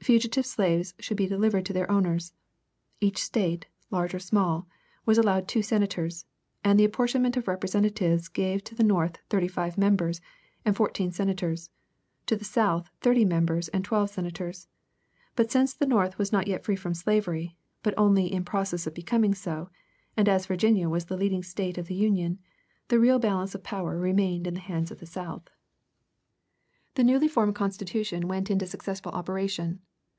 [0.00, 2.32] Fugitive slaves should be delivered to their owners.
[2.98, 4.66] Each State, large or small,
[5.04, 6.24] was allowed two senators;
[6.64, 10.22] and the apportionment of representatives gave to the North thirty five members
[10.64, 11.68] and fourteen senators,
[12.24, 14.66] to the South thirty members and twelve senators.
[15.36, 18.94] But since the North was not yet free from slavery, but only in process of
[18.94, 19.68] becoming so,
[20.16, 22.38] and as Virginia was the leading State of the Union,
[22.86, 25.48] the real balance of power remained in the hands of the South.
[26.94, 29.82] The newly formed Constitution went into successful operation.